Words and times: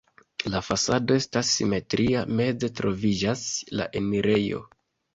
La 0.53 0.61
fasado 0.69 1.17
estas 1.23 1.51
simetria, 1.59 2.25
meze 2.41 2.73
troviĝas 2.83 3.47
la 3.79 3.91
enirejo. 4.05 4.69